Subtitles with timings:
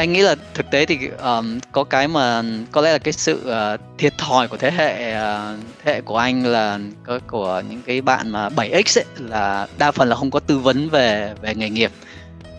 [0.00, 2.42] anh nghĩ là thực tế thì um, có cái mà
[2.72, 6.16] có lẽ là cái sự uh, thiệt thòi của thế hệ uh, thế hệ của
[6.16, 10.30] anh là có của những cái bạn mà 7x ấy, là đa phần là không
[10.30, 11.90] có tư vấn về về nghề nghiệp.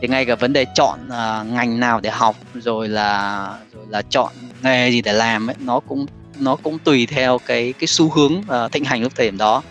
[0.02, 4.02] Thì ngay cả vấn đề chọn uh, ngành nào để học rồi là rồi là
[4.02, 6.06] chọn nghề gì để làm ấy nó cũng
[6.40, 9.64] nó cũng tùy theo cái cái xu hướng uh, thịnh hành lúc thời điểm đó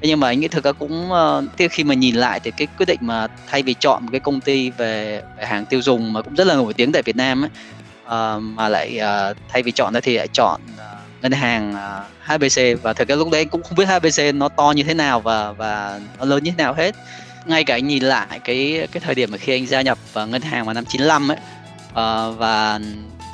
[0.00, 2.66] thế nhưng mà anh nghĩ thực ra cũng uh, khi mà nhìn lại thì cái
[2.78, 6.12] quyết định mà thay vì chọn một cái công ty về, về hàng tiêu dùng
[6.12, 7.50] mà cũng rất là nổi tiếng tại Việt Nam ấy
[8.04, 11.74] uh, ờ, mà lại uh, thay vì chọn đó thì lại chọn uh, ngân hàng
[11.74, 14.82] uh, HBC và thực ra lúc đấy anh cũng không biết HBC nó to như
[14.82, 16.94] thế nào và và nó lớn như thế nào hết.
[17.46, 20.26] Ngay cả anh nhìn lại cái cái thời điểm mà khi anh gia nhập vào
[20.26, 21.38] ngân hàng vào năm 95 ấy
[21.90, 22.80] uh, và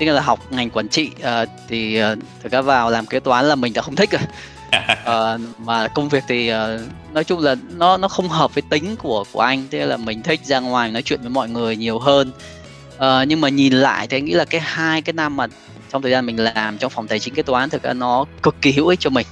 [0.01, 3.45] tức là học ngành quản trị uh, thì uh, thực ra vào làm kế toán
[3.45, 4.21] là mình đã không thích rồi
[5.03, 6.81] uh, mà công việc thì uh,
[7.13, 10.23] nói chung là nó nó không hợp với tính của của anh thế là mình
[10.23, 12.33] thích ra ngoài nói chuyện với mọi người nhiều hơn.
[12.97, 15.47] Uh, nhưng mà nhìn lại thì anh nghĩ là cái hai cái năm mà
[15.93, 18.63] trong thời gian mình làm trong phòng tài chính kế toán thực ra nó cực
[18.63, 19.27] kỳ hữu ích cho mình.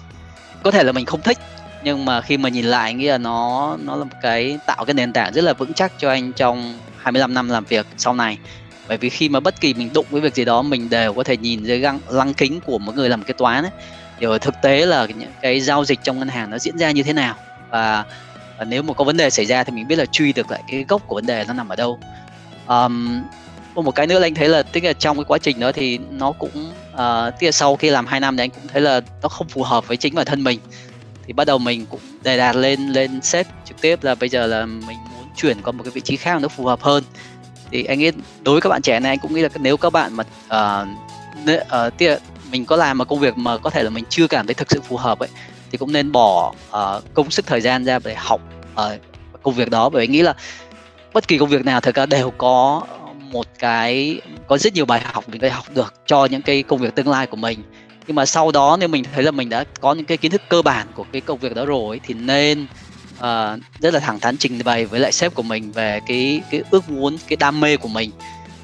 [0.63, 1.39] Có thể là mình không thích
[1.85, 4.95] nhưng mà khi mà nhìn lại nghĩ là nó nó là một cái tạo cái
[4.95, 8.39] nền tảng rất là vững chắc cho anh trong 25 năm làm việc sau này.
[8.89, 11.25] Bởi vì khi mà bất kỳ mình đụng với việc gì đó mình đều có
[11.25, 13.73] thể nhìn dưới găng lăng kính của một người làm kế toán ấy
[14.21, 17.03] hiểu thực tế là những cái giao dịch trong ngân hàng nó diễn ra như
[17.03, 17.35] thế nào?
[17.71, 18.05] Và,
[18.59, 20.63] và nếu mà có vấn đề xảy ra thì mình biết là truy được lại
[20.69, 21.99] cái gốc của vấn đề nó nằm ở đâu.
[22.67, 23.23] Um,
[23.75, 25.99] một cái nữa là anh thấy là tức là trong cái quá trình đó thì
[26.11, 26.99] nó cũng uh,
[27.41, 29.63] tức là sau khi làm 2 năm thì anh cũng thấy là nó không phù
[29.63, 30.61] hợp với chính bản thân mình.
[31.27, 34.47] Thì bắt đầu mình cũng đề đạt lên lên sếp trực tiếp là bây giờ
[34.47, 37.05] là mình muốn chuyển qua một cái vị trí khác nó phù hợp hơn.
[37.71, 38.11] Thì anh nghĩ
[38.43, 40.25] đối với các bạn trẻ này anh cũng nghĩ là nếu các bạn mà
[40.83, 40.89] uh,
[41.87, 41.99] uh,
[42.51, 44.71] mình có làm một công việc mà có thể là mình chưa cảm thấy thực
[44.71, 45.29] sự phù hợp ấy
[45.71, 48.41] thì cũng nên bỏ uh, công sức thời gian ra để học
[48.73, 49.01] uh,
[49.43, 49.89] công việc đó.
[49.89, 50.35] Bởi vì nghĩ là
[51.13, 52.83] bất kỳ công việc nào thật ra đều có
[53.31, 56.63] một cái có rất nhiều bài học mình có thể học được cho những cái
[56.63, 57.63] công việc tương lai của mình.
[58.07, 60.43] Nhưng mà sau đó nếu mình thấy là mình đã có những cái kiến thức
[60.49, 62.67] cơ bản của cái công việc đó rồi thì nên
[63.19, 66.63] uh, rất là thẳng thắn trình bày với lại sếp của mình về cái cái
[66.71, 68.11] ước muốn cái đam mê của mình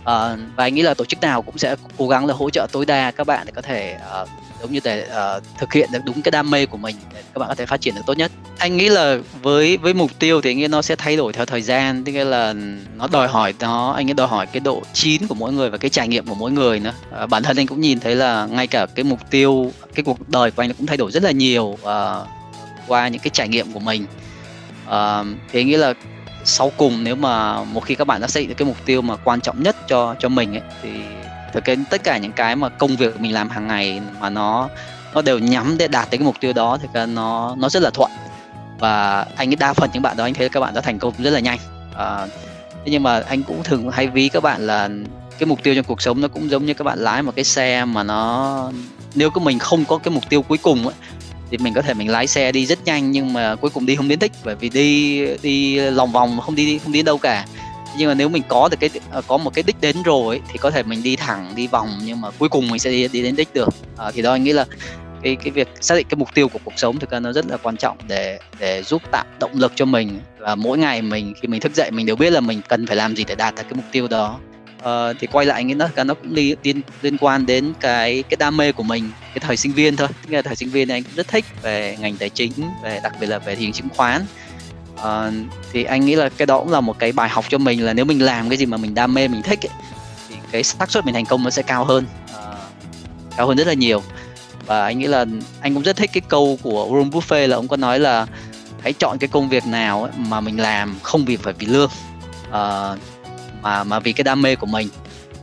[0.04, 2.66] uh, và anh nghĩ là tổ chức nào cũng sẽ cố gắng là hỗ trợ
[2.72, 4.28] tối đa các bạn để có thể uh,
[4.60, 7.38] giống như để uh, thực hiện được đúng cái đam mê của mình để các
[7.38, 8.32] bạn có thể phát triển được tốt nhất.
[8.59, 11.47] Anh nghĩ là với với mục tiêu thì anh nghĩ nó sẽ thay đổi theo
[11.47, 12.54] thời gian tức là
[12.97, 15.78] nó đòi hỏi nó anh nghĩ đòi hỏi cái độ chín của mỗi người và
[15.78, 16.94] cái trải nghiệm của mỗi người nữa.
[17.22, 20.28] Uh, bản thân anh cũng nhìn thấy là ngay cả cái mục tiêu cái cuộc
[20.28, 22.28] đời của anh cũng thay đổi rất là nhiều uh,
[22.86, 24.06] qua những cái trải nghiệm của mình.
[24.86, 25.94] Uh, thì anh nghĩ là
[26.44, 29.03] sau cùng nếu mà một khi các bạn đã xác định được cái mục tiêu
[29.03, 30.91] mà quan trọng nhất cho cho mình ấy thì
[31.53, 34.69] thực cái tất cả những cái mà công việc mình làm hàng ngày mà nó
[35.15, 37.91] nó đều nhắm để đạt tới cái mục tiêu đó thì nó nó rất là
[37.91, 38.10] thuận.
[38.78, 41.15] Và anh nghĩ đa phần những bạn đó anh thấy các bạn đã thành công
[41.19, 41.59] rất là nhanh.
[41.97, 42.27] À,
[42.72, 44.88] thế nhưng mà anh cũng thường hay ví các bạn là
[45.38, 47.44] cái mục tiêu trong cuộc sống nó cũng giống như các bạn lái một cái
[47.44, 48.71] xe mà nó
[49.15, 50.94] nếu cái mình không có cái mục tiêu cuối cùng ấy,
[51.54, 53.97] thì mình có thể mình lái xe đi rất nhanh nhưng mà cuối cùng đi
[53.97, 57.47] không đến đích bởi vì đi đi lòng vòng không đi không đi đâu cả.
[57.98, 60.41] Nhưng mà nếu mình có được cái ờ, có một cái đích đến rồi ấy,
[60.53, 63.09] thì có thể mình đi thẳng đi vòng nhưng mà cuối cùng mình sẽ đi,
[63.09, 63.69] đi đến đích được.
[63.97, 64.65] À, thì đó anh nghĩ là
[65.22, 67.47] cái cái việc xác định cái mục tiêu của cuộc sống thực ra nó rất
[67.47, 70.21] là quan trọng để để giúp tạo động lực cho mình.
[70.38, 72.97] Và mỗi ngày mình khi mình thức dậy mình đều biết là mình cần phải
[72.97, 74.38] làm gì để đạt được cái mục tiêu đó
[74.84, 78.22] uh, thì quay lại nghĩ nó cả nó cũng liên liên liên quan đến cái
[78.22, 80.09] cái đam mê của mình cái thời sinh viên thôi.
[80.31, 82.53] Cái thời sinh viên này anh cũng rất thích về ngành tài chính
[82.83, 84.27] về đặc biệt là về thị trường chứng khoán.
[84.95, 85.34] Uh,
[85.72, 87.93] thì anh nghĩ là cái đó cũng là một cái bài học cho mình là
[87.93, 89.72] nếu mình làm cái gì mà mình đam mê mình thích ấy,
[90.28, 92.06] thì cái xác suất mình thành công nó sẽ cao hơn.
[92.31, 92.56] Uh,
[93.37, 94.03] cao hơn rất là nhiều.
[94.66, 95.25] Và anh nghĩ là
[95.61, 98.27] anh cũng rất thích cái câu của Warren Buffett là ông có nói là
[98.83, 101.91] hãy chọn cái công việc nào ấy mà mình làm không vì phải vì lương.
[102.49, 102.99] Uh,
[103.64, 104.88] mà mà vì cái đam mê của mình.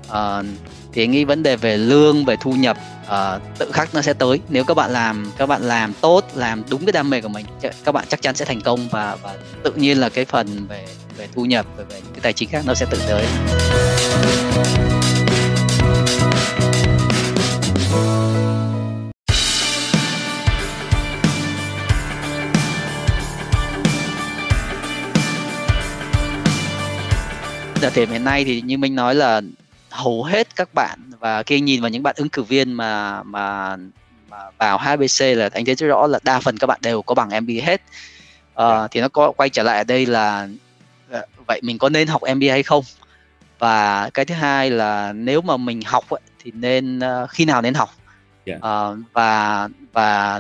[0.07, 0.45] Uh,
[0.93, 4.13] thì anh nghĩ vấn đề về lương về thu nhập uh, tự khắc nó sẽ
[4.13, 4.39] tới.
[4.49, 7.45] Nếu các bạn làm các bạn làm tốt làm đúng cái đam mê của mình
[7.85, 10.85] các bạn chắc chắn sẽ thành công và và tự nhiên là cái phần về
[11.17, 13.25] về thu nhập về, về những cái tài chính khác nó sẽ tự tới.
[27.93, 29.41] Thời hiện nay thì như mình nói là
[29.89, 33.77] hầu hết các bạn và khi nhìn vào những bạn ứng cử viên mà mà
[34.29, 37.15] mà vào HBC là anh thấy rất rõ là đa phần các bạn đều có
[37.15, 37.81] bằng MBA hết.
[38.61, 40.47] Uh, thì nó có quay trở lại ở đây là
[41.09, 42.83] ờ, vậy mình có nên học MBA hay không?
[43.59, 47.61] Và cái thứ hai là nếu mà mình học ấy, thì nên uh, khi nào
[47.61, 47.89] nên học?
[48.45, 48.59] Yeah.
[48.59, 50.39] uh, và và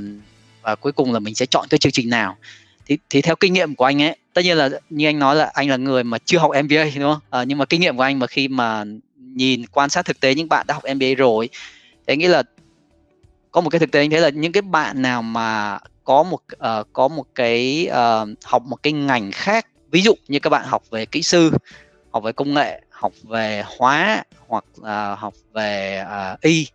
[0.61, 2.37] và cuối cùng là mình sẽ chọn cái chương trình nào?
[2.85, 5.51] Thì thì theo kinh nghiệm của anh ấy tất nhiên là như anh nói là
[5.53, 7.19] anh là người mà chưa học MBA đúng không?
[7.29, 8.83] À, nhưng mà kinh nghiệm của anh mà khi mà
[9.17, 11.49] nhìn quan sát thực tế những bạn đã học MBA rồi
[12.07, 12.43] thì anh nghĩ là
[13.51, 16.41] có một cái thực tế anh thấy là những cái bạn nào mà có một
[16.53, 20.65] uh, có một cái uh, học một cái ngành khác ví dụ như các bạn
[20.67, 21.51] học về kỹ sư
[22.11, 26.67] học về công nghệ học về hóa hoặc uh, học về uh, y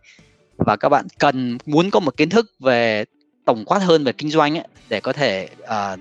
[0.57, 3.05] và các bạn cần muốn có một kiến thức về
[3.45, 5.99] tổng quát hơn về kinh doanh ấy, để có thể uh,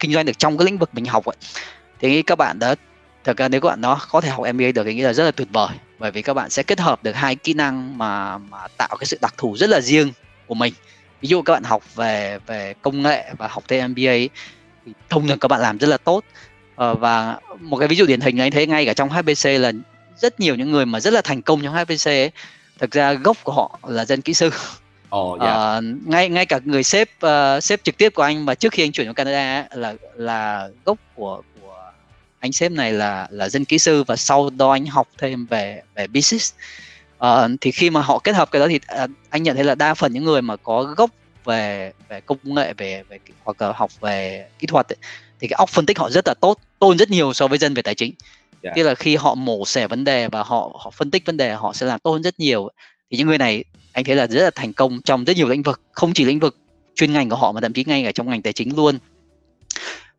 [0.00, 1.36] kinh doanh được trong cái lĩnh vực mình học ấy.
[2.00, 2.74] thì các bạn đã
[3.24, 5.24] thực ra nếu các bạn nó có thể học MBA được thì nghĩ là rất
[5.24, 8.38] là tuyệt vời bởi vì các bạn sẽ kết hợp được hai kỹ năng mà
[8.38, 10.12] mà tạo cái sự đặc thù rất là riêng
[10.46, 10.74] của mình
[11.20, 14.30] ví dụ các bạn học về về công nghệ và học thêm MBA ấy,
[14.86, 16.24] thì thông thường các bạn làm rất là tốt
[16.76, 19.72] ờ, và một cái ví dụ điển hình anh thấy ngay cả trong HBC là
[20.16, 22.30] rất nhiều những người mà rất là thành công trong HBC ấy,
[22.78, 24.50] thực ra gốc của họ là dân kỹ sư
[25.16, 25.78] oh, yeah.
[25.78, 28.84] uh, ngay ngay cả người sếp uh, sếp trực tiếp của anh mà trước khi
[28.84, 31.92] anh chuyển vào Canada ấy, là là gốc của của
[32.38, 35.82] anh sếp này là là dân kỹ sư và sau đó anh học thêm về
[35.94, 36.54] về business
[37.24, 39.74] uh, thì khi mà họ kết hợp cái đó thì uh, anh nhận thấy là
[39.74, 41.10] đa phần những người mà có gốc
[41.44, 44.96] về về công nghệ về về hoặc là học về kỹ thuật ấy,
[45.40, 47.74] thì cái óc phân tích họ rất là tốt tôn rất nhiều so với dân
[47.74, 48.14] về tài chính
[48.62, 48.76] yeah.
[48.76, 51.52] tức là khi họ mổ xẻ vấn đề và họ họ phân tích vấn đề
[51.54, 52.68] họ sẽ làm tốt hơn rất nhiều
[53.10, 53.64] thì những người này
[53.98, 56.38] anh thấy là rất là thành công trong rất nhiều lĩnh vực không chỉ lĩnh
[56.38, 56.56] vực
[56.94, 58.98] chuyên ngành của họ mà thậm chí ngay cả trong ngành tài chính luôn.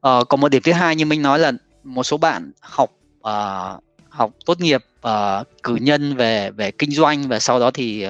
[0.01, 1.51] Ờ, còn một điểm thứ hai như minh nói là
[1.83, 7.27] một số bạn học uh, học tốt nghiệp uh, cử nhân về về kinh doanh
[7.27, 8.05] và sau đó thì,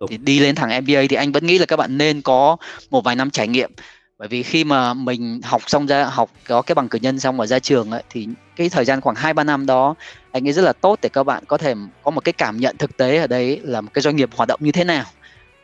[0.00, 2.56] uh, thì đi lên thẳng MBA thì anh vẫn nghĩ là các bạn nên có
[2.90, 3.70] một vài năm trải nghiệm
[4.18, 7.36] bởi vì khi mà mình học xong ra học có cái bằng cử nhân xong
[7.36, 9.94] và ra trường ấy, thì cái thời gian khoảng 2 3 năm đó
[10.32, 12.76] anh nghĩ rất là tốt để các bạn có thể có một cái cảm nhận
[12.76, 15.04] thực tế ở đây là một cái doanh nghiệp hoạt động như thế nào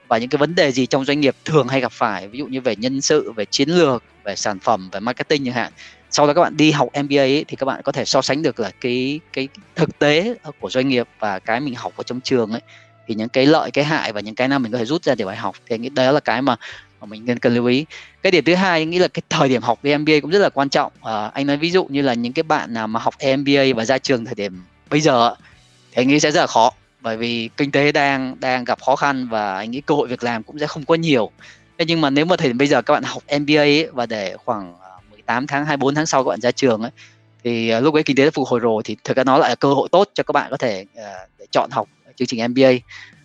[0.08, 2.46] và những cái vấn đề gì trong doanh nghiệp thường hay gặp phải ví dụ
[2.46, 5.72] như về nhân sự, về chiến lược, về sản phẩm, về marketing chẳng hạn.
[6.10, 8.42] Sau đó các bạn đi học MBA ấy, thì các bạn có thể so sánh
[8.42, 12.20] được là cái cái thực tế của doanh nghiệp và cái mình học ở trong
[12.20, 12.60] trường ấy
[13.06, 15.14] thì những cái lợi cái hại và những cái nào mình có thể rút ra
[15.14, 16.56] để bài học thì anh nghĩ đó là cái mà
[17.02, 17.84] mà mình cần cần lưu ý.
[18.22, 20.38] Cái điểm thứ hai anh nghĩ là cái thời điểm học về MBA cũng rất
[20.38, 20.92] là quan trọng.
[21.02, 23.84] À, anh nói ví dụ như là những cái bạn nào mà học MBA và
[23.84, 25.34] ra trường thời điểm bây giờ
[25.92, 26.72] thì anh nghĩ sẽ rất là khó.
[27.00, 30.22] Bởi vì kinh tế đang đang gặp khó khăn và anh nghĩ cơ hội việc
[30.22, 31.30] làm cũng sẽ không có nhiều.
[31.78, 34.06] Thế nhưng mà nếu mà thời điểm bây giờ các bạn học MBA ấy, và
[34.06, 36.90] để khoảng ờ, 18 tháng 24 tháng sau các bạn ra trường ấy
[37.44, 39.50] thì ờ, lúc ấy kinh tế đã phục hồi rồi thì thực ra nó lại
[39.50, 42.50] là cơ hội tốt cho các bạn có thể uh, để chọn học chương trình
[42.50, 42.70] MBA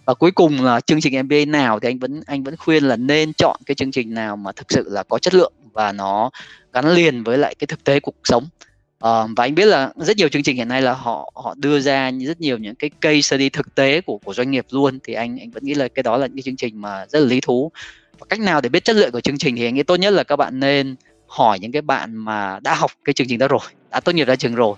[0.08, 2.96] và cuối cùng là chương trình MBA nào thì anh vẫn anh vẫn khuyên là
[2.96, 6.30] nên chọn cái chương trình nào mà thực sự là có chất lượng và nó
[6.74, 8.44] gắn liền với lại cái thực tế cuộc sống.
[8.44, 11.80] Uh, và anh biết là rất nhiều chương trình hiện nay là họ họ đưa
[11.80, 15.00] ra rất nhiều những cái case study thực tế của của doanh nghiệp luôn.
[15.04, 17.20] Thì anh anh vẫn nghĩ là cái đó là những cái chương trình mà rất
[17.20, 17.72] là lý thú.
[18.20, 20.14] Và cách nào để biết chất lượng của chương trình thì anh nghĩ tốt nhất
[20.14, 20.96] là các bạn nên
[21.28, 23.62] hỏi những cái bạn mà đã học cái chương trình đó rồi
[23.92, 24.76] đã tốt nghiệp ra trường rồi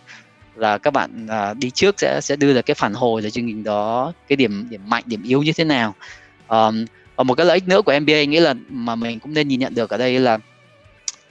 [0.56, 3.48] là các bạn à, đi trước sẽ sẽ đưa ra cái phản hồi là chương
[3.48, 5.96] trình đó cái điểm điểm mạnh điểm yếu như thế nào.
[6.48, 6.86] Um,
[7.16, 9.60] và một cái lợi ích nữa của MBA nghĩa là mà mình cũng nên nhìn
[9.60, 10.38] nhận được ở đây là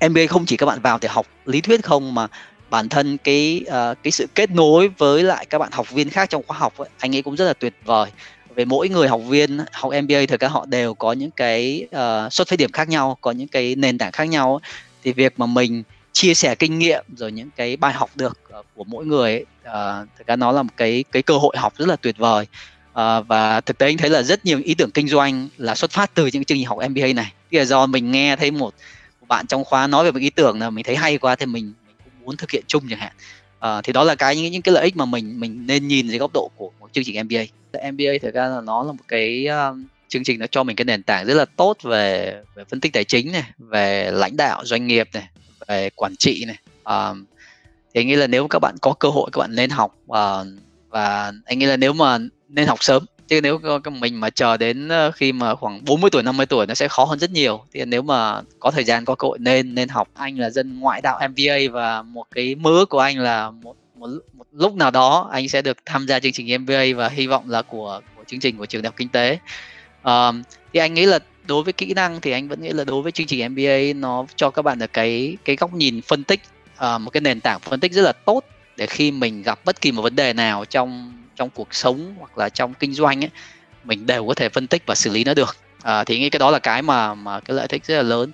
[0.09, 2.26] MBA không chỉ các bạn vào để học lý thuyết không mà
[2.70, 6.31] bản thân cái uh, cái sự kết nối với lại các bạn học viên khác
[6.31, 8.11] trong khóa học ấy, anh ấy cũng rất là tuyệt vời.
[8.55, 12.32] Về mỗi người học viên học MBA thì các họ đều có những cái uh,
[12.32, 14.61] xuất phát điểm khác nhau có những cái nền tảng khác nhau
[15.03, 15.82] thì việc mà mình
[16.19, 19.47] chia sẻ kinh nghiệm rồi những cái bài học được uh, của mỗi người ấy,
[20.03, 22.47] uh, thực ra nó là một cái cái cơ hội học rất là tuyệt vời.
[22.91, 25.91] Uh, và thực tế anh thấy là rất nhiều ý tưởng kinh doanh là xuất
[25.91, 27.33] phát từ những chương trình học MBA này.
[27.51, 28.75] Thì là do mình nghe thấy một,
[29.21, 31.47] một bạn trong khóa nói về một ý tưởng là mình thấy hay quá thì
[31.47, 33.13] mình, mình cũng muốn thực hiện chung chẳng hạn.
[33.79, 36.09] Uh, thì đó là cái những những cái lợi ích mà mình mình nên nhìn
[36.09, 37.43] dưới góc độ của một chương trình MBA
[37.93, 39.77] MBA thực ra là nó là một cái uh,
[40.09, 42.93] chương trình nó cho mình cái nền tảng rất là tốt về về phân tích
[42.93, 45.29] tài chính này về lãnh đạo doanh nghiệp này
[45.69, 46.59] về quản trị này.
[46.81, 47.17] Uh,
[47.95, 50.47] thì anh nghĩ là nếu các bạn có cơ hội các bạn nên học uh,
[50.89, 53.61] và anh nghĩ là nếu mà nên học sớm chứ nếu
[54.01, 57.05] mình mà chờ đến ờ, khi mà khoảng 40 tuổi 50 tuổi nó sẽ khó
[57.05, 57.65] hơn rất nhiều.
[57.73, 60.81] Thì nếu mà có thời gian có cơ hội nên nên học anh là dân
[60.81, 64.91] ngoại đạo MBA và một cái mơ của anh là một một, một lúc nào
[64.91, 68.25] đó anh sẽ được tham gia chương trình MBA và hy vọng là của của
[68.27, 69.39] chương trình của trường đại học kinh tế.
[70.05, 73.02] Um, thì anh nghĩ là đối với kỹ năng thì anh vẫn nghĩ là đối
[73.02, 76.40] với chương trình MBA nó cho các bạn được cái cái góc nhìn phân tích
[76.75, 78.45] uh, một cái nền tảng phân tích rất là tốt
[78.76, 82.38] để khi mình gặp bất kỳ một vấn đề nào trong trong cuộc sống hoặc
[82.38, 83.31] là trong kinh doanh ấy
[83.85, 85.57] mình đều có thể phân tích và xử lý nó được.
[85.83, 88.33] À, thì nghĩ cái đó là cái mà mà cái lợi thích rất là lớn.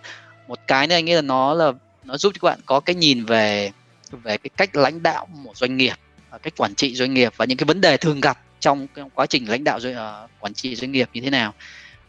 [0.48, 1.72] Một cái nữa anh nghĩ là nó là
[2.04, 3.70] nó giúp cho các bạn có cái nhìn về
[4.10, 5.94] về cái cách lãnh đạo một doanh nghiệp
[6.30, 9.26] ờ, cách quản trị doanh nghiệp và những cái vấn đề thường gặp trong quá
[9.26, 11.54] trình lãnh đạo uh, quản trị doanh nghiệp như thế nào.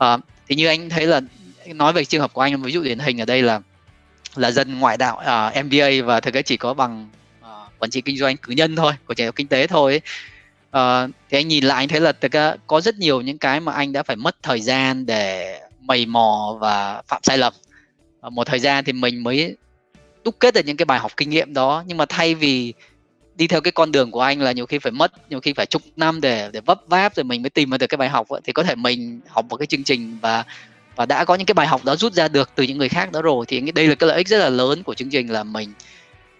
[0.03, 1.21] Uh, thì như anh thấy là
[1.65, 3.61] nói về trường hợp của anh ví dụ điển hình ở đây là
[4.35, 7.09] là dân ngoại đạo à, uh, MBA và thực ra chỉ có bằng
[7.41, 7.47] uh,
[7.79, 10.01] quản trị kinh doanh cử nhân thôi của trường kinh tế thôi
[10.71, 11.05] ấy.
[11.05, 13.59] uh, thì anh nhìn lại anh thấy là thực ra có rất nhiều những cái
[13.59, 17.53] mà anh đã phải mất thời gian để mầy mò và phạm sai lầm
[18.27, 19.55] uh, một thời gian thì mình mới
[20.23, 22.73] đúc kết được những cái bài học kinh nghiệm đó nhưng mà thay vì
[23.35, 25.65] đi theo cái con đường của anh là nhiều khi phải mất nhiều khi phải
[25.65, 28.27] chục năm để để vấp váp rồi mình mới tìm ra được cái bài học
[28.43, 30.43] thì có thể mình học một cái chương trình và
[30.95, 33.11] và đã có những cái bài học đó rút ra được từ những người khác
[33.11, 35.43] đó rồi thì đây là cái lợi ích rất là lớn của chương trình là
[35.43, 35.73] mình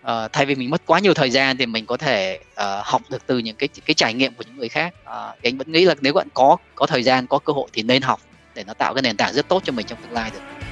[0.01, 3.01] uh, thay vì mình mất quá nhiều thời gian thì mình có thể uh, học
[3.09, 4.93] được từ những cái cái trải nghiệm của những người khác.
[5.03, 7.67] Uh, thì anh vẫn nghĩ là nếu bạn có có thời gian có cơ hội
[7.73, 8.19] thì nên học
[8.55, 10.64] để nó tạo cái nền tảng rất tốt cho mình trong tương lai được.